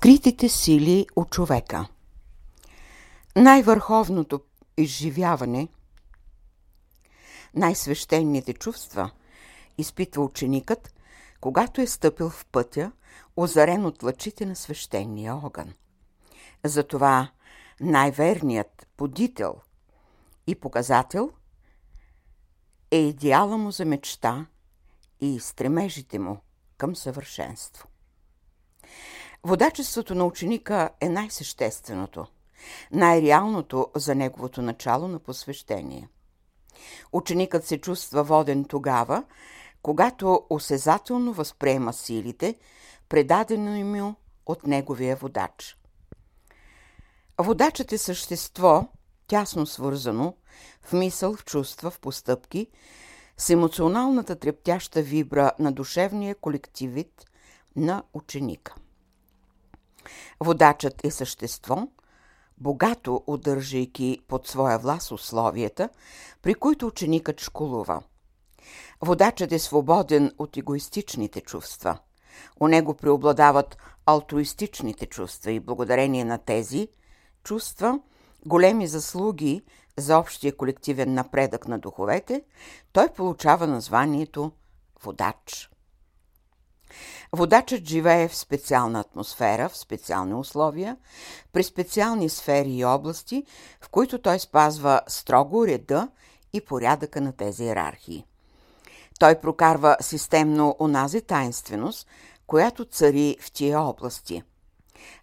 [0.00, 1.88] Скритите сили от човека
[3.36, 4.40] Най-върховното
[4.76, 5.68] изживяване,
[7.54, 9.10] най-свещените чувства
[9.78, 10.94] изпитва ученикът,
[11.40, 12.92] когато е стъпил в пътя,
[13.36, 15.72] озарен от лъчите на свещения огън.
[16.64, 17.30] Затова
[17.80, 19.54] най-верният подител
[20.46, 21.30] и показател
[22.90, 24.46] е идеала му за мечта
[25.20, 26.38] и стремежите му
[26.76, 27.89] към съвършенство.
[29.44, 32.26] Водачеството на ученика е най-същественото,
[32.92, 36.08] най-реалното за неговото начало на посвещение.
[37.12, 39.24] Ученикът се чувства воден тогава,
[39.82, 42.54] когато осезателно възприема силите,
[43.08, 44.14] предадено му
[44.46, 45.78] от неговия водач.
[47.38, 48.88] Водачът е същество,
[49.26, 50.34] тясно свързано,
[50.82, 52.66] в мисъл, в чувства, в постъпки,
[53.36, 57.26] с емоционалната трептяща вибра на душевния колективит
[57.76, 58.74] на ученика.
[60.40, 61.88] Водачът е същество,
[62.58, 65.88] богато удържайки под своя власт условията,
[66.42, 68.02] при които ученикът школува.
[69.00, 71.98] Водачът е свободен от егоистичните чувства.
[72.60, 73.76] У него преобладават
[74.06, 76.88] алтруистичните чувства и благодарение на тези
[77.44, 78.00] чувства,
[78.46, 79.62] големи заслуги
[79.98, 82.42] за общия колективен напредък на духовете,
[82.92, 84.52] той получава названието
[85.02, 85.70] водач.
[87.32, 90.96] Водачът живее в специална атмосфера, в специални условия,
[91.52, 93.44] при специални сфери и области,
[93.80, 96.08] в които той спазва строго реда
[96.52, 98.26] и порядъка на тези иерархии.
[99.18, 102.06] Той прокарва системно онази таинственост,
[102.46, 104.42] която цари в тия области.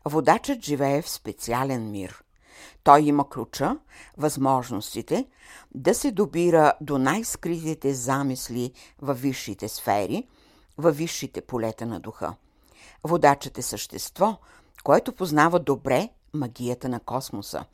[0.06, 2.24] Водачът живее в специален мир.
[2.84, 3.78] Той има ключа,
[4.18, 5.26] възможностите
[5.76, 10.28] да се добира до най-скритите замисли във висшите сфери–
[10.78, 12.36] във висшите полета на духа.
[13.04, 14.38] Водачът е същество,
[14.84, 17.66] което познава добре магията на космоса.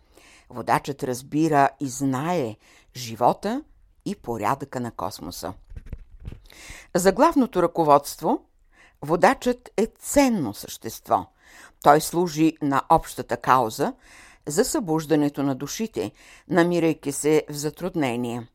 [0.49, 2.55] Водачът разбира и знае
[2.95, 3.63] живота
[4.05, 5.53] и порядъка на космоса.
[6.95, 8.45] За главното ръководство
[9.01, 11.25] водачът е ценно същество.
[11.81, 13.93] Той служи на общата кауза
[14.47, 16.11] за събуждането на душите,
[16.47, 18.47] намирайки се в затруднение.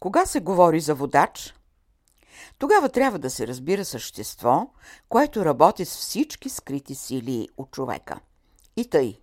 [0.00, 1.54] Кога се говори за водач–
[2.58, 4.70] тогава трябва да се разбира същество,
[5.08, 8.20] което работи с всички скрити сили от човека.
[8.76, 9.20] И тъй.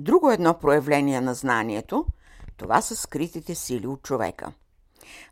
[0.00, 2.06] Друго едно проявление на знанието,
[2.56, 4.52] това са скритите сили от човека.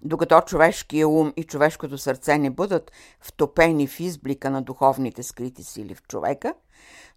[0.03, 5.95] Докато човешкия ум и човешкото сърце не бъдат втопени в изблика на духовните скрити сили
[5.95, 6.55] в човека,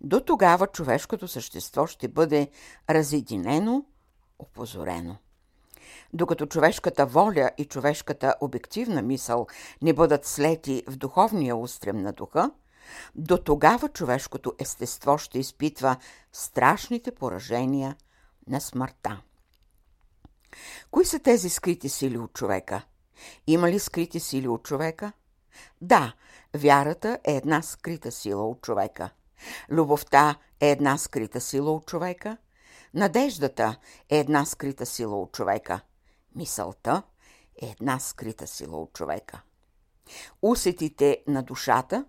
[0.02, 2.50] до тогава човешкото същество ще бъде
[2.90, 3.86] разединено,
[4.40, 5.16] опозорено.
[6.14, 9.48] Докато човешката воля и човешката обективна мисъл
[9.82, 12.52] не бъдат слети в духовния устрем на духа,
[13.16, 15.96] до тогава човешкото естество ще изпитва
[16.34, 17.96] страшните поражения
[18.48, 19.22] на смъртта.
[20.92, 22.82] Кои са тези скрити сили от човека?
[23.48, 25.12] Има ли скрити сили от човека?
[25.82, 26.14] Да,
[26.58, 29.10] вярата е една скрита сила от човека.
[29.70, 32.38] Любовта е една скрита сила от човека.
[32.94, 33.76] Надеждата
[34.10, 35.82] е една скрита сила от човека.
[36.40, 37.04] Мисълта
[37.62, 39.42] е една скрита сила от човека.
[40.42, 42.06] Усетите на душата,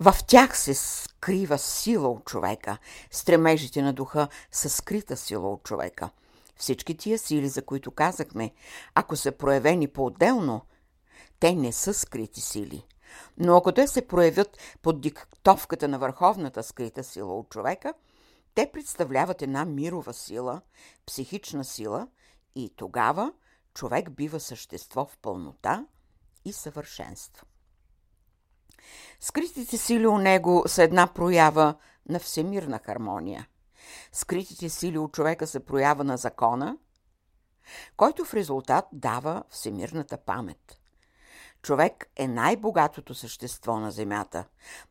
[0.00, 2.78] в тях се скрива сила от човека.
[3.10, 6.10] Стремежите на духа са скрита сила от човека.
[6.56, 8.52] Всички тия сили, за които казахме,
[8.94, 10.60] ако са проявени по-отделно,
[11.38, 12.86] те не са скрити сили.
[13.38, 17.94] Но ако те се проявят под диктовката на върховната скрита сила от човека–
[18.54, 20.60] те представляват една мирова сила,
[21.06, 22.08] психична сила
[22.54, 23.32] и тогава
[23.74, 25.86] човек бива същество в пълнота
[26.44, 27.46] и съвършенство.
[29.20, 31.74] Скритите сили у него са една проява
[32.08, 33.48] на всемирна хармония.
[34.12, 36.78] Скритите сили у човека са проява на закона,
[37.96, 40.76] който в резултат дава всемирната памет–
[41.62, 44.44] Човек е най-богатото същество на земята.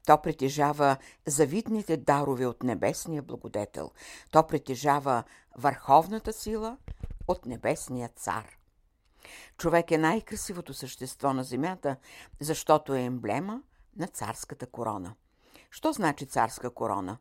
[0.06, 3.92] То притежава завидните дарове от небесния благодетел.
[4.32, 5.24] То притежава
[5.58, 6.78] върховната сила
[7.28, 8.46] от небесния цар.
[9.58, 11.96] Човек е най-красивото същество на земята,
[12.40, 13.62] защото е емблема
[13.98, 15.16] на царската корона.
[15.72, 17.18] Що значи царска корона?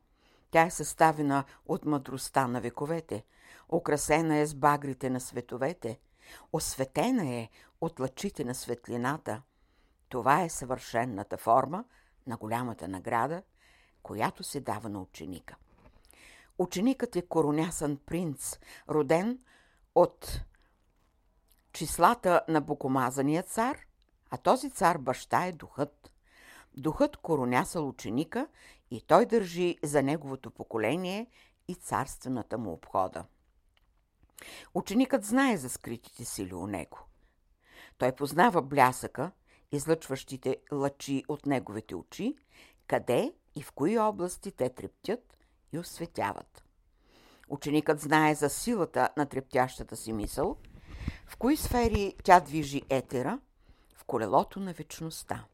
[0.51, 3.25] Тя е съставена от мъдростта на вековете,
[3.73, 5.99] украсена е с багрите на световете,
[6.53, 7.49] осветена е
[7.81, 9.43] от лъчите на светлината.
[10.09, 11.85] Това е съвършенната форма
[12.27, 13.43] на голямата награда,
[14.03, 15.57] която се дава на ученика.
[16.59, 18.59] Ученикът е коронясан принц,
[18.89, 19.39] роден
[19.95, 20.41] от
[21.73, 23.79] числата на богомазания цар,
[24.31, 26.13] а този цар баща е духът.
[26.77, 28.49] Духът коронясал ученика
[28.91, 31.27] и той държи за неговото поколение
[31.69, 33.25] и царствената му обхода.
[34.75, 36.99] Ученикът знае за скритите сили у него.
[37.99, 39.31] Той познава блясъка,
[39.73, 42.35] излъчващите лъчи от неговите очи,
[42.87, 45.37] къде и в кои области те трептят
[45.73, 46.65] и осветяват.
[47.49, 50.57] Ученикът знае за силата на трептящата си мисъл,
[51.27, 53.41] в кои сфери тя движи етера,
[53.97, 55.45] в колелото на вечността.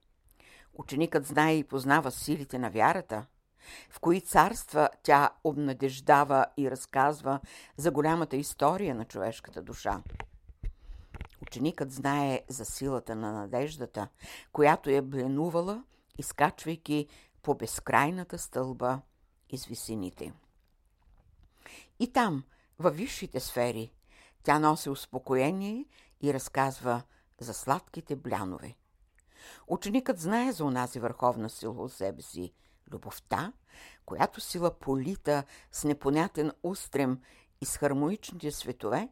[0.75, 3.27] Ученикът знае и познава силите на вярата,
[3.91, 7.41] в кои царства тя обнадеждава и разказва
[7.77, 10.03] за голямата история на човешката душа.
[11.43, 14.09] Ученикът знае за силата на надеждата,
[14.53, 15.85] която е бленувала,
[16.19, 17.09] изкачвайки
[17.43, 19.01] по безкрайната стълба
[19.51, 20.33] из висините.
[21.99, 22.45] И там,
[22.79, 23.93] във висшите сфери,
[24.43, 25.85] тя носи успокоение
[26.23, 27.03] и разказва
[27.41, 28.75] за сладките блянове.
[29.67, 32.53] Ученикът знае за онази върховна сила от себе си–
[32.93, 33.53] любовта,
[34.07, 37.21] която сила полита с непонятен устрем
[37.61, 39.09] и с хармоничните светове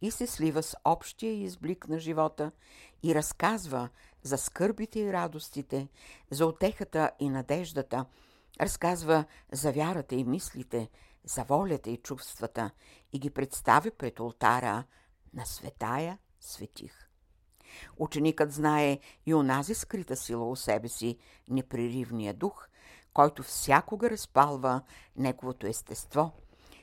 [0.00, 2.52] и се слива с общия изблик на живота
[3.02, 3.88] и разказва
[4.22, 5.88] за скърбите и радостите,
[6.30, 8.06] за отехата и надеждата,
[8.60, 10.88] разказва за вярата и мислите,
[11.24, 12.70] за волята и чувствата
[13.12, 14.84] и ги представя пред ултара
[15.34, 17.08] на светая светих.
[17.96, 21.18] Ученикът знае и онази скрита сила у себе си,
[21.48, 22.68] непреривния дух,
[23.16, 24.80] който всякога разпалва
[25.16, 26.32] неговото естество,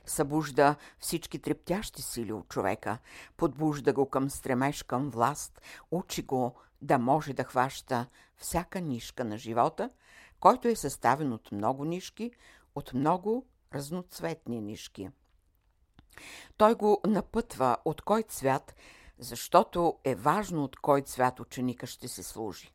[0.06, 2.97] събужда всички трептящи сили от човека,
[3.38, 8.07] подбужда го към стремеж към власт, учи го да може да хваща
[8.38, 9.89] всяка нишка на живота,
[10.39, 12.31] който е съставен от много нишки,
[12.75, 15.09] от много разноцветни нишки.
[16.57, 18.75] Той го напътва от кой цвят,
[19.19, 22.71] защото е важно от кой цвят ученика ще се служи.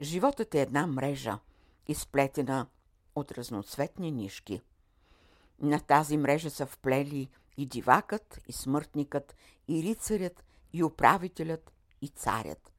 [0.00, 1.38] Животът е една мрежа,
[1.88, 2.66] изплетена
[3.14, 4.60] от разноцветни нишки.
[5.60, 9.36] На тази мрежа са вплели и дивакът, и смъртникът,
[9.68, 11.72] и рицарят, и управителят,
[12.02, 12.72] и царят.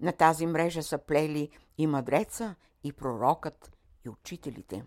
[0.00, 2.54] На тази мрежа са плели и мъдреца,
[2.84, 3.72] и пророкът,
[4.04, 4.84] и учителите.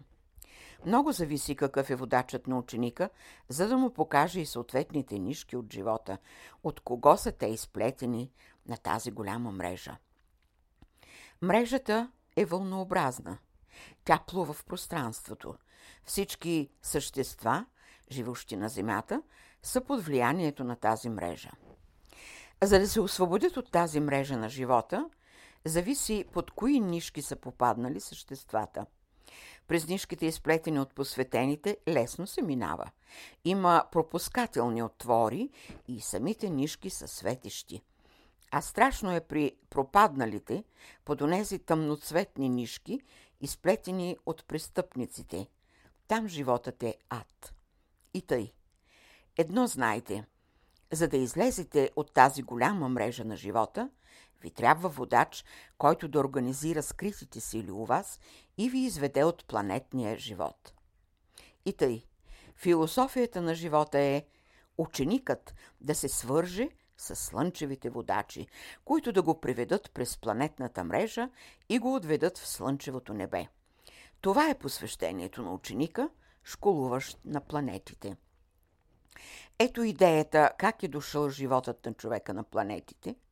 [0.85, 3.09] Много зависи какъв е водачът на ученика,
[3.49, 6.17] за да му покаже и съответните нишки от живота,
[6.63, 8.31] от кого са те изплетени
[8.67, 9.97] на тази голяма мрежа.
[11.41, 13.37] Мрежата е вълнообразна.
[14.05, 15.55] Тя плува в пространството.
[16.05, 17.65] Всички същества,
[18.11, 19.21] живущи на Земята,
[19.63, 21.51] са под влиянието на тази мрежа.
[22.63, 25.09] За да се освободят от тази мрежа на живота,
[25.65, 28.85] зависи под кои нишки са попаднали съществата–
[29.67, 32.85] през нишките, изплетени от посветените, лесно се минава.
[33.45, 35.49] Има пропускателни отвори
[35.87, 37.81] и самите нишки са светещи.
[38.51, 40.63] А страшно е при пропадналите
[41.05, 42.99] под онези тъмноцветни нишки,
[43.43, 45.47] изплетени от престъпниците.
[46.07, 47.53] Там животът е ад.
[48.13, 48.53] И тъй.
[49.37, 50.25] Едно знайте.
[50.91, 53.89] За да излезете от тази голяма мрежа на живота–
[54.43, 55.45] ви трябва водач,
[55.77, 58.19] който да организира скритите сили у вас
[58.57, 60.73] и ви изведе от планетния живот.
[61.65, 62.03] И тъй,
[62.55, 64.25] философията на живота е
[64.77, 66.69] ученикът да се свърже
[67.03, 68.47] с слънчевите водачи,
[68.85, 71.29] които да го приведат през планетната мрежа
[71.69, 73.47] и го отведат в слънчевото небе.
[74.21, 76.09] Това е посвещението на ученика,
[76.43, 78.15] школуващ на планетите.
[79.59, 83.15] Ето идеята как е дошъл животът на човека на планетите–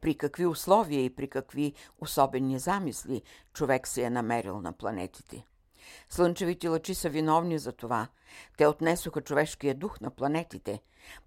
[0.00, 5.46] при какви условия и при какви особени замисли човек се е намерил на планетите.
[6.10, 8.08] Слънчевите лъчи са виновни за това.
[8.56, 10.82] Те отнесоха човешкия дух на планетите.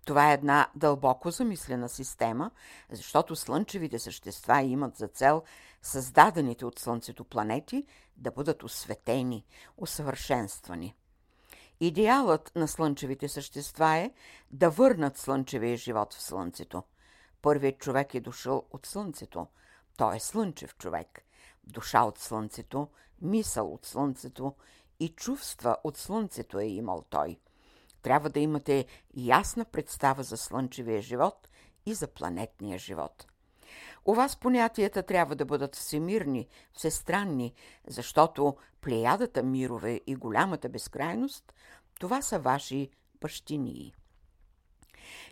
[0.05, 2.51] Това е една дълбоко замислена система,
[2.91, 5.43] защото слънчевите същества имат за цел
[5.81, 7.85] създадените от Слънцето планети
[8.17, 9.45] да бъдат осветени,
[9.77, 10.95] усъвършенствани.
[11.79, 14.11] Идеалът на слънчевите същества е
[14.51, 16.83] да върнат слънчевия живот в Слънцето–
[17.41, 19.47] Първият човек е дошъл от Слънцето.
[19.97, 21.21] Той е слънчев човек.
[21.63, 22.87] Душа от Слънцето,
[23.21, 24.53] мисъл от Слънцето
[24.99, 27.39] и чувства от Слънцето е имал той.
[28.01, 31.49] Трябва да имате ясна представа за слънчевия живот
[31.85, 33.27] и за планетния живот.
[34.05, 37.53] У вас понятията трябва да бъдат всемирни, всестранни,
[37.87, 41.53] защото плеядата мирове и голямата безкрайност–
[41.99, 42.89] това са ваши
[43.21, 43.93] бащинии.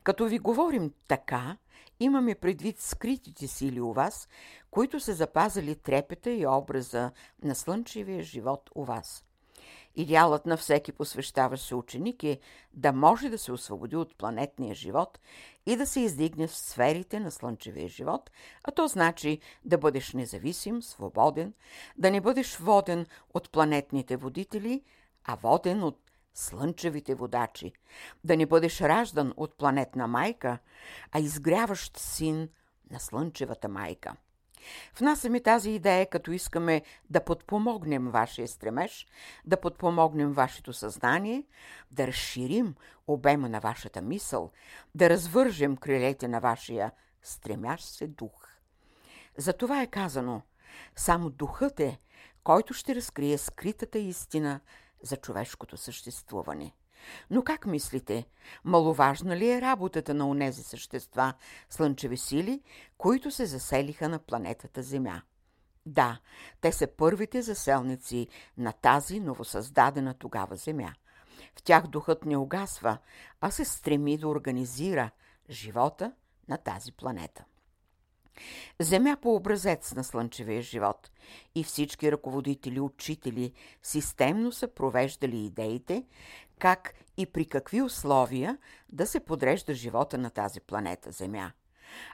[0.04, 1.58] Като ви говорим така,
[2.00, 4.28] имаме предвид скритите сили у вас,
[4.72, 7.12] които са запазили трепета и образа
[7.44, 9.26] на слънчевия живот у вас.
[9.96, 12.40] Идеалът на всеки посвещаващ се ученик е
[12.74, 15.20] да може да се освободи от планетния живот
[15.66, 18.32] и да се издигне в сферите на слънчевия живот,
[18.64, 21.54] а то значи да бъдеш независим, свободен,
[21.98, 24.84] да не бъдеш воден от планетните водители,
[25.24, 26.05] а воден от
[26.36, 27.74] слънчевите водачи,
[28.24, 30.58] да не бъдеш раждан от планетна майка,
[31.12, 32.50] а изгряващ син
[32.92, 34.16] на слънчевата майка.
[35.00, 39.08] Внасяме тази идея, като искаме да подпомогнем вашия стремеж,
[39.46, 41.44] да подпомогнем вашето съзнание,
[41.92, 42.76] да разширим
[43.08, 44.52] обема на вашата мисъл,
[44.96, 46.92] да развържем крилете на вашия
[47.24, 48.48] стремящ се дух.
[49.38, 50.42] За това е казано,
[50.96, 52.00] само духът е,
[52.44, 54.60] който ще разкрие скритата истина
[55.06, 56.74] за човешкото съществуване.
[57.30, 58.26] Но как мислите,
[58.64, 61.34] маловажна ли е работата на онези същества,
[61.70, 62.62] слънчеви сили,
[62.98, 65.22] които се заселиха на планетата Земя?
[65.86, 66.20] Да,
[66.62, 70.94] те са първите заселници на тази новосъздадена тогава Земя.
[71.60, 72.98] В тях духът не угасва,
[73.42, 75.12] а се стреми да организира
[75.50, 76.12] живота
[76.50, 77.46] на тази планета.
[78.80, 81.12] Земя по образец на слънчевия живот
[81.56, 86.06] и всички ръководители, учители системно са провеждали идеите,
[86.60, 88.58] как и при какви условия
[88.90, 91.52] да се подрежда живота на тази планета Земя.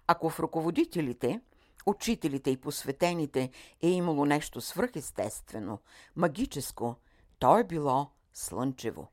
[0.08, 1.42] Ако в ръководителите,
[1.86, 3.50] учителите и посветените
[3.82, 5.80] е имало нещо свръхестествено,
[6.16, 6.96] магическо,
[7.40, 9.08] то е било слънчево.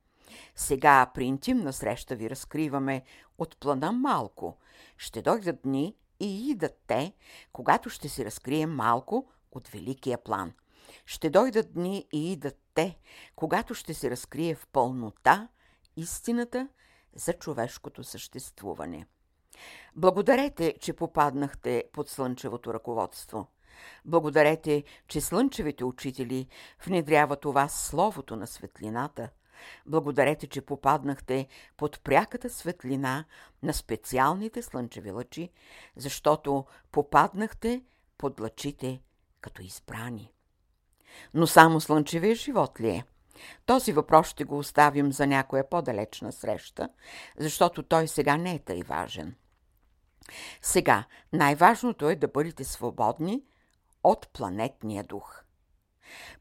[0.57, 3.03] Сега при интимна среща ви разкриваме
[3.39, 4.57] от плана малко.
[4.97, 7.13] Ще дойдат дни, и идат те,
[7.53, 10.53] когато ще си разкрием малко от великия план.
[11.07, 12.99] Ще дойдат дни и идат те,
[13.37, 15.49] когато ще се разкрие в пълнота
[15.97, 16.69] истината
[17.15, 19.07] за човешкото съществуване.
[19.97, 23.47] Благодарете, че попаднахте под слънчевото ръководство.
[24.05, 26.47] Благодарете, че слънчевите учители
[26.87, 29.29] внедряват у вас словото на светлината,
[29.87, 31.47] Благодарете, че попаднахте
[31.77, 33.25] под пряката светлина
[33.63, 35.51] на специалните слънчеви лъчи,
[35.97, 37.83] защото попаднахте
[38.19, 39.01] под лъчите
[39.41, 40.33] като избрани.
[41.35, 43.05] Но само слънчевия живот ли е?
[43.67, 46.89] Този въпрос ще го оставим за някоя по-далечна среща,
[47.39, 49.35] защото той сега не е тъй важен.
[50.63, 53.43] Сега най-важното е да бъдете свободни
[54.05, 55.43] от планетния дух.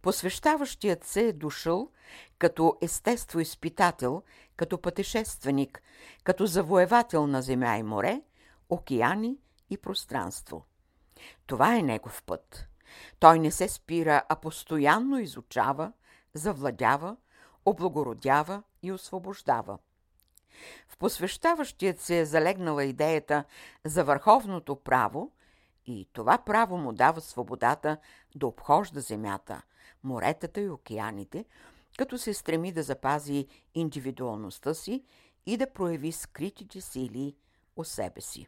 [0.01, 1.91] Посвещаващият се е дошъл
[2.39, 4.23] като естество изпитател,
[4.55, 5.81] като пътешественик,
[6.23, 8.21] като завоевател на земя и море,
[8.69, 9.37] океани
[9.69, 10.65] и пространство.
[11.45, 12.67] Това е негов път.
[13.19, 15.91] Той не се спира, а постоянно изучава,
[16.33, 17.17] завладява,
[17.65, 19.77] облагородява и освобождава.
[20.87, 23.43] В посвещаващият се е залегнала идеята
[23.85, 25.31] за върховното право
[25.87, 27.97] и това право му дава свободата
[28.35, 29.61] да обхожда земята,
[30.03, 31.45] моретата и океаните,
[31.97, 35.03] като се стреми да запази индивидуалността си
[35.45, 37.35] и да прояви скритите сили
[37.75, 38.47] у себе си.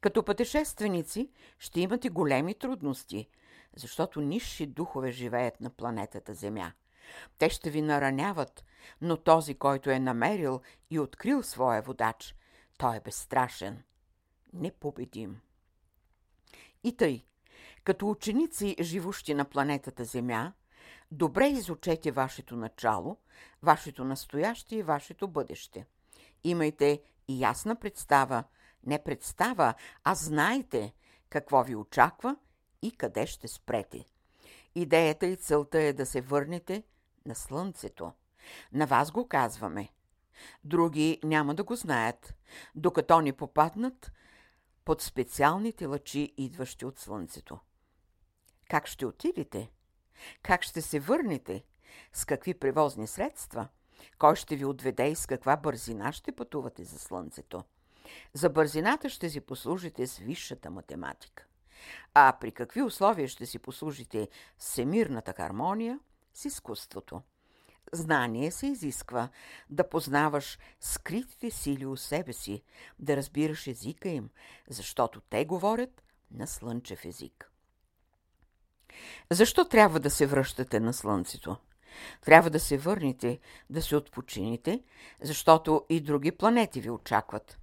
[0.00, 3.28] Като пътешественици ще имате големи трудности,
[3.76, 6.72] защото нисши духове живеят на планетата Земя.
[7.38, 8.64] Те ще ви нараняват,
[9.00, 12.34] но този, който е намерил и открил своя водач,
[12.78, 13.82] той е безстрашен,
[14.52, 15.40] непобедим.
[16.84, 17.24] И тъй,
[17.84, 20.52] като ученици, живущи на планетата Земя,
[21.10, 23.16] добре изучете вашето начало,
[23.62, 25.86] вашето настояще и вашето бъдеще.
[26.44, 28.44] Имайте и ясна представа,
[28.86, 30.92] не представа, а знайте
[31.30, 32.36] какво ви очаква
[32.82, 34.04] и къде ще спрете.
[34.74, 36.82] Идеята и целта е да се върнете
[37.26, 38.12] на Слънцето.
[38.72, 39.88] На вас го казваме.
[40.64, 42.34] Други няма да го знаят,
[42.74, 44.12] докато ни попаднат
[44.88, 47.58] под специалните лъчи, идващи от Слънцето.
[48.70, 49.70] Как ще отидете?
[50.42, 51.64] Как ще се върнете?
[52.12, 53.68] С какви превозни средства?
[54.18, 57.64] Кой ще ви отведе и с каква бързина ще пътувате за Слънцето?
[58.34, 61.46] За бързината ще си послужите с висшата математика.
[62.14, 64.28] А при какви условия ще си послужите
[64.58, 66.00] с всемирната хармония,
[66.34, 67.22] с изкуството?
[67.92, 69.28] Знание се изисква
[69.70, 72.62] да познаваш скритите сили у себе си,
[72.98, 74.30] да разбираш езика им,
[74.70, 77.50] защото те говорят на слънчев език.
[79.30, 81.56] Защо трябва да се връщате на Слънцето?
[82.24, 83.38] Трябва да се върнете,
[83.70, 84.82] да се отпочините,
[85.20, 87.58] защото и други планети ви очакват.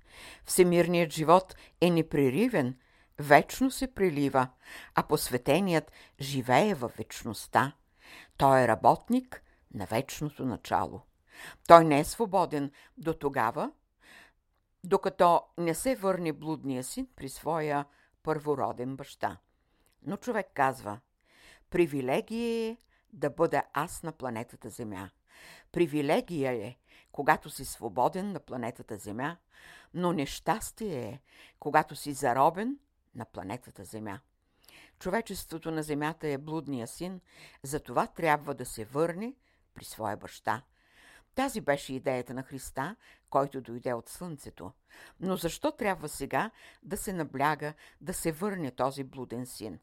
[0.46, 2.76] Всемирният живот е непреривен,
[3.20, 4.48] вечно се прилива,
[4.96, 5.92] а посветеният
[6.22, 7.74] живее във вечността.
[8.38, 9.42] Той е работник
[9.76, 11.02] на вечното начало.
[11.68, 13.72] Той не е свободен до тогава,
[14.84, 17.86] докато не се върне блудния син при своя
[18.24, 19.38] първороден баща.
[20.04, 21.00] Но човек казва,
[21.70, 22.78] привилегия е
[23.14, 25.10] да бъда аз на планетата Земя.
[25.72, 26.76] Привилегия е,
[27.12, 29.38] когато си свободен на планетата Земя,
[29.94, 31.20] но нещастие е,
[31.60, 32.80] когато си заробен
[33.16, 34.20] на планетата Земя.
[35.00, 37.22] Човечеството на Земята е блудния син,
[37.64, 39.34] затова трябва да се върне
[39.76, 40.62] при своя баща.
[41.36, 42.96] Тази беше идеята на Христа,
[43.30, 44.72] който дойде от Слънцето.
[45.20, 46.52] Но защо трябва сега
[46.84, 49.80] да се набляга да се върне този блуден син?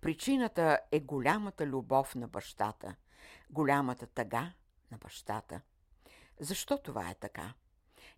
[0.00, 2.94] Причината е голямата любов на бащата,
[3.50, 4.52] голямата тъга
[4.90, 5.60] на бащата.
[6.40, 7.54] Защо това е така?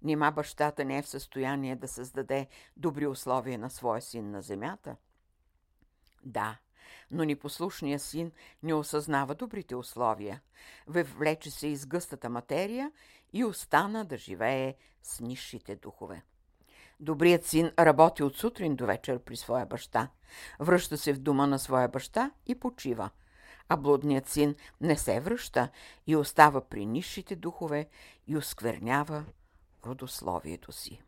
[0.03, 4.97] Нима бащата не е в състояние да създаде добри условия на своя син на земята?
[6.25, 6.59] Да,
[7.11, 10.41] но непослушният син не осъзнава добрите условия.
[10.87, 12.93] Вевлече се из гъстата материя
[13.33, 16.23] и остана да живее с низшите духове.
[17.01, 20.09] Добрият син работи от сутрин до вечер при своя баща.
[20.61, 23.11] Връща се в дома на своя баща и почива.
[23.69, 25.69] А блудният син не се връща
[26.07, 27.89] и остава при низшите духове
[28.27, 29.25] и осквернява
[29.87, 31.03] родословието си.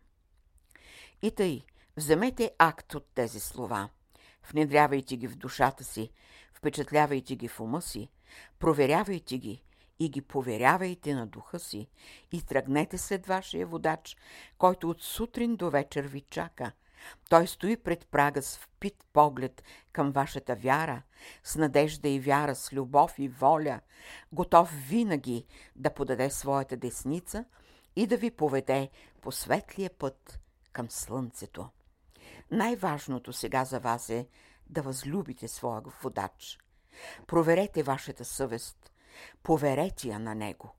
[1.22, 1.64] И тъй,
[1.96, 3.88] вземете акт от тези слова–
[4.52, 6.10] Внедрявайте ги в душата си,
[6.52, 8.08] впечатлявайте ги в ума си,
[8.58, 9.62] проверявайте ги
[9.98, 11.88] и ги поверявайте на духа си
[12.32, 14.16] и тръгнете след вашия водач,
[14.58, 16.72] който от сутрин до вечер ви чака.
[17.28, 21.02] Той стои пред прага с впит поглед към вашата вяра,
[21.44, 23.80] с надежда и вяра, с любов и воля,
[24.32, 27.44] готов винаги да подаде своята десница
[27.96, 30.40] и да ви поведе по светлия път
[30.72, 31.68] към слънцето.
[32.50, 34.28] Най-важното сега за вас е
[34.66, 36.58] да възлюбите своя водач.
[37.26, 38.92] Проверете вашата съвест.
[39.42, 40.74] Поверете я на него.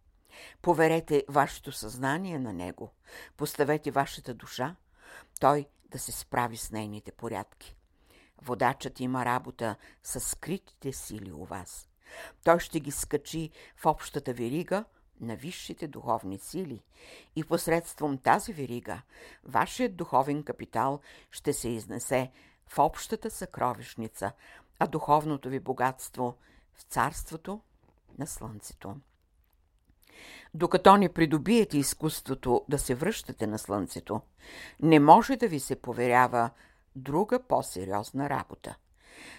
[0.61, 2.93] Поверете вашето съзнание на него.
[3.37, 4.75] Поставете вашата душа,
[5.39, 7.75] той да се справи с нейните порядки.
[8.41, 11.87] Водачът има работа с скритите сили у вас.
[12.43, 14.85] Той ще ги скачи в общата верига–
[15.21, 16.83] на висшите духовни сили
[17.35, 19.01] и посредством тази верига
[19.43, 20.99] вашият духовен капитал
[21.31, 22.31] ще се изнесе
[22.67, 24.31] в общата съкровищница,
[24.79, 26.35] а духовното ви богатство
[26.73, 27.61] в царството
[28.19, 28.95] на Слънцето.
[30.53, 34.21] Докато не придобиете изкуството да се връщате на Слънцето,
[34.79, 36.49] не може да ви се поверява
[36.95, 38.75] друга по-сериозна работа.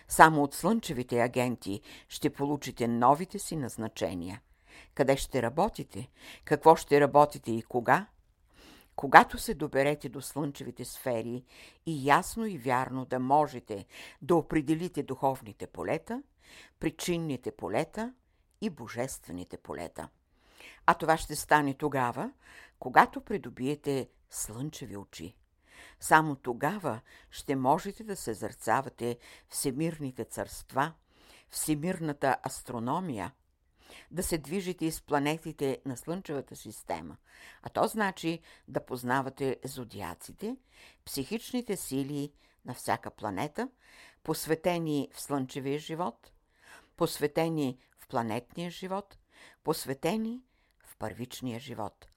[0.08, 4.40] Само от слънчевите агенти ще получите новите си назначения–
[4.94, 6.10] къде ще работите,
[6.44, 8.06] какво ще работите и кога.
[8.96, 11.44] Когато се доберете до слънчевите сфери
[11.86, 13.86] и ясно и вярно да можете
[14.22, 16.22] да определите духовните полета,
[16.80, 18.14] причинните полета
[18.60, 20.08] и божествените полета.
[20.86, 22.32] А това ще стане тогава,
[22.78, 25.36] когато придобиете слънчеви очи.
[26.00, 29.18] Само тогава ще можете да се зърцавате
[29.48, 30.92] всемирните царства,
[31.50, 33.32] всемирната астрономия–
[34.10, 37.16] да се движите из планетите на Слънчевата система,
[37.62, 40.56] а то значи да познавате зодиаците,
[41.04, 42.32] психичните сили
[42.64, 43.68] на всяка планета,
[44.22, 46.32] посветени в Слънчевия живот,
[46.96, 49.18] посветени в планетния живот,
[49.64, 50.42] посветени
[50.84, 52.08] в първичния живот.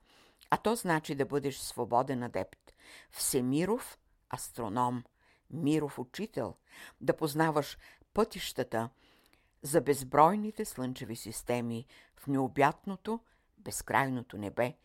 [0.50, 2.74] А то значи да бъдеш свободен адепт,
[3.12, 3.98] всемиров
[4.30, 5.04] астроном,
[5.50, 6.56] миров учител,
[7.02, 7.78] да познаваш
[8.14, 8.90] пътищата–
[9.66, 13.20] за безбройните слънчеви системи в необятното,
[13.58, 14.78] безкрайното небе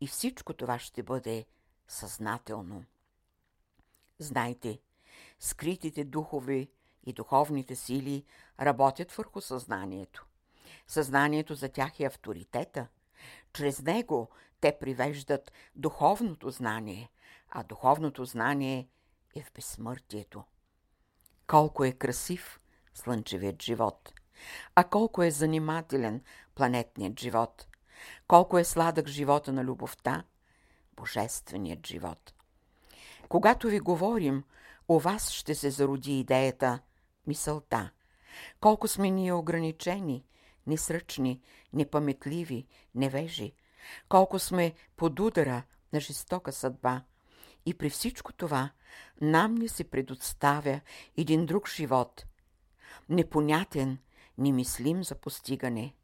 [0.00, 1.46] и всичко това ще бъде
[1.88, 2.84] съзнателно.
[4.18, 4.80] Знайте,
[5.40, 6.70] скритите духови
[7.06, 8.24] и духовните сили
[8.60, 10.26] работят върху съзнанието.
[10.86, 12.86] Съзнанието за тях е авторитета.
[13.52, 17.10] Чрез него те привеждат духовното знание,
[17.50, 18.88] а духовното знание
[19.36, 20.44] е в безсмъртието.
[21.46, 22.60] Колко е красив
[22.94, 24.17] слънчевият живот!
[24.74, 26.22] А колко е занимателен
[26.54, 27.66] планетният живот,
[28.28, 30.24] колко е сладък живота на любовта,
[30.96, 32.34] божественият живот.
[33.28, 34.44] Когато ви говорим,
[34.88, 36.80] у вас ще се зароди идеята,
[37.26, 37.90] мисълта.
[38.60, 40.24] Колко сме ние ограничени,
[40.66, 41.40] несръчни,
[41.72, 43.54] непаметливи, невежи.
[44.08, 47.02] Колко сме под удара на жестока съдба.
[47.66, 48.70] И при всичко това
[49.20, 50.80] нам ни се предоставя
[51.16, 52.26] един друг живот.
[53.08, 53.98] Непонятен,
[54.38, 55.94] немислим за постигане.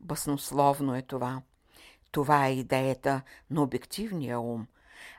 [0.00, 1.42] Баснословно е това.
[2.10, 4.66] Това е идеята на обективния ум,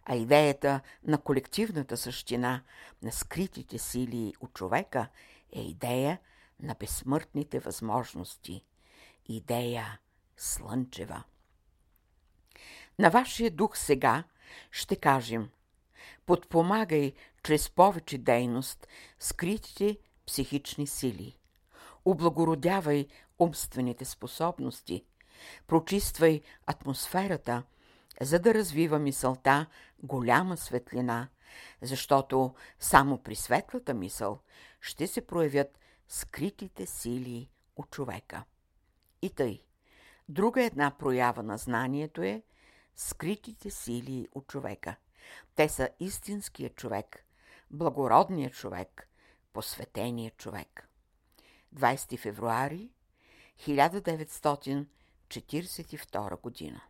[0.06, 2.64] а идеята на колективната същина,
[3.02, 5.08] на скритите сили у човека
[5.52, 6.20] е идея
[6.60, 8.66] на безсмъртните възможности.
[9.26, 10.00] Идея
[10.38, 11.24] слънчева.
[13.00, 14.24] На вашия дух сега
[14.72, 15.50] ще кажем
[16.26, 18.88] подпомагай чрез повече дейност
[19.20, 21.38] скритите психични сили–
[22.06, 23.08] облагородявай
[23.40, 25.06] умствените способности,
[25.68, 27.64] прочиствай атмосферата,
[28.22, 29.66] за да развива мисълта
[30.04, 31.30] голяма светлина,
[31.82, 34.40] защото само при светлата мисъл
[34.82, 38.44] ще се проявят скритите сили от човека.
[39.22, 39.64] И тъй,
[40.30, 42.44] друга една проява на знанието е
[42.96, 44.96] скритите сили от човека.
[45.56, 47.26] Те са истинският човек,
[47.72, 49.10] благородният човек,
[49.54, 50.90] посветеният човек.
[51.76, 52.90] 20 февруари
[53.68, 56.82] 1942 година